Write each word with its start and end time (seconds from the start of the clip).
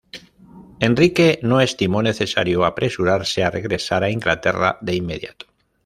Enrique 0.79 1.37
no 1.43 1.61
estimó 1.61 2.01
necesario 2.01 2.65
apresurarse 2.65 3.43
a 3.43 3.51
regresar 3.51 4.03
a 4.03 4.09
Inglaterra 4.09 4.79
de 4.81 4.95
inmediato. 4.95 5.45